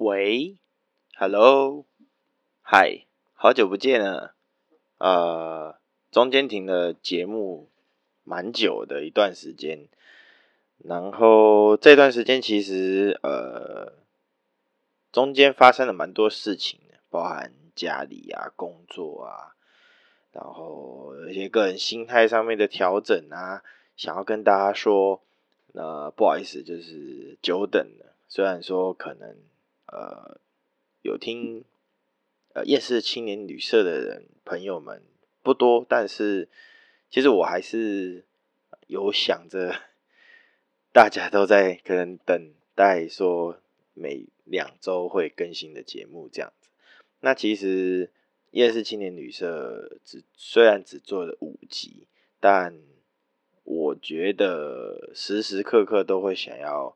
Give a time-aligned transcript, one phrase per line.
[0.00, 0.56] 喂
[1.16, 1.84] ，Hello，
[2.62, 3.04] 嗨，
[3.34, 4.36] 好久不见了，
[4.98, 5.76] 呃，
[6.12, 7.68] 中间停了节目
[8.22, 9.88] 蛮久的一段时间，
[10.76, 13.94] 然后这段时间其实呃，
[15.10, 19.56] 中间发生了蛮多事情的，包含家里啊、工作啊，
[20.30, 23.64] 然后一些个人心态上面的调整啊，
[23.96, 25.20] 想要跟大家说，
[25.72, 29.36] 那、呃、不好意思，就是久等了，虽然说可能。
[29.90, 30.38] 呃，
[31.00, 31.64] 有听
[32.52, 35.02] 呃夜市青年旅社的人朋友们
[35.42, 36.48] 不多，但是
[37.10, 38.26] 其实我还是
[38.86, 39.74] 有想着，
[40.92, 43.62] 大家都在可能等待说
[43.94, 46.68] 每两周会更新的节目这样子。
[47.20, 48.12] 那其实
[48.50, 52.06] 夜市青年旅社只虽然只做了五集，
[52.38, 52.78] 但
[53.64, 56.94] 我觉得时时刻刻都会想要。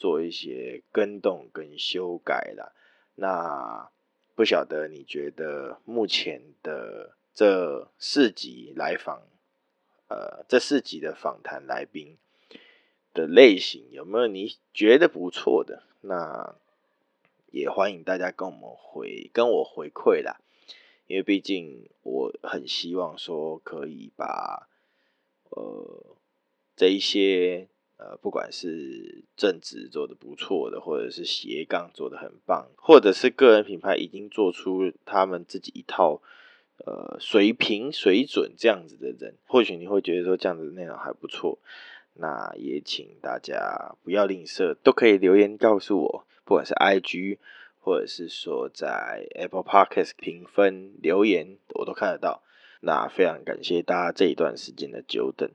[0.00, 2.72] 做一些更动跟修改啦，
[3.16, 3.90] 那
[4.34, 9.22] 不晓得你觉得目前的这四集来访，
[10.08, 12.16] 呃，这四集的访谈来宾
[13.12, 15.82] 的类型有没有你觉得不错的？
[16.00, 16.56] 那
[17.50, 20.40] 也欢迎大家跟我们回跟我回馈啦，
[21.06, 24.66] 因为毕竟我很希望说可以把
[25.50, 26.16] 呃
[26.74, 27.68] 这一些。
[28.02, 36.22] 呃，不管是正职做得不错的，或者是斜杠做得很棒，或者是个人品牌已经做出他们自己一套
[36.78, 41.58] 呃水平水准这样子的人，或许你会觉得说这样子的内容还不错，
[42.14, 47.36] 那也请大家不要吝啬，都可以留言告诉我，不管是 IG
[47.80, 52.42] 或者是说在 Apple Podcast 评分留言，我都看得到。
[52.82, 55.50] 那非常感谢大家这一段时间的久等。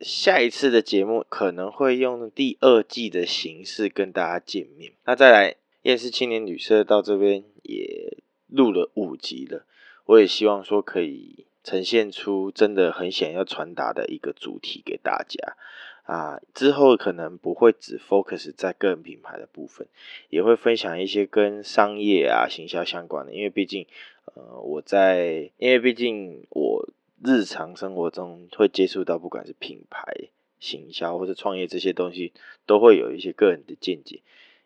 [0.00, 4.92] 下一次的节目可能会用第二季的形式跟大家见面。
[5.06, 9.64] 那再来，厌世青年旅社到这边也录了五集了，
[10.04, 15.56] 我也希望说可以呈现出真的很想要传达的一个主题给大家
[16.02, 16.40] 啊。
[16.52, 19.88] 之后可能不会只 focus 在个人品牌的部分，
[20.28, 23.86] 也会分享一些跟商业啊、行销相关的，因为毕竟
[24.26, 26.86] 呃我在，因为毕竟我。
[27.24, 30.28] 日常生活中会接触到，不管是品牌、
[30.60, 32.32] 行销或者创业这些东西，
[32.66, 34.20] 都会有一些个人的见解，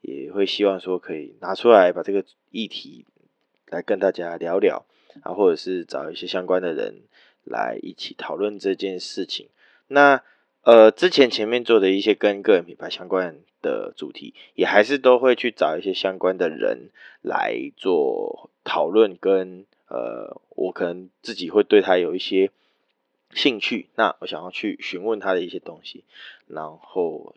[0.00, 3.04] 也会希望说可以拿出来把这个议题
[3.66, 4.86] 来跟大家聊聊
[5.22, 7.02] 啊，或者是找一些相关的人
[7.42, 9.48] 来一起讨论这件事情。
[9.88, 10.22] 那
[10.62, 16.90] 呃，之前前面做的一些跟个人品牌相关的主题，也还是都会去找一些相关的人
[17.22, 19.66] 来做讨论跟。
[19.88, 22.50] 呃，我可能自己会对他有一些
[23.32, 26.04] 兴趣，那我想要去询问他的一些东西，
[26.46, 27.34] 然后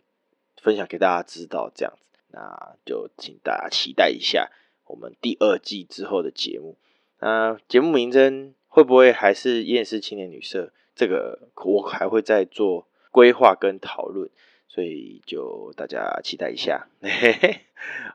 [0.60, 4.50] 分享给大家知道这样子，那就请大家期待一下
[4.86, 6.76] 我们第二季之后的节目。
[7.20, 10.72] 那节目名称会不会还是厌世青年旅社？
[10.94, 14.28] 这个我还会再做规划跟讨论，
[14.68, 16.88] 所以就大家期待一下。
[17.00, 17.60] 嘿嘿，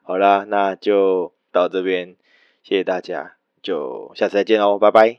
[0.03, 2.15] 好啦，那就到这边，
[2.63, 3.37] 谢谢大家。
[3.65, 5.17] 就下次再见喽，拜拜。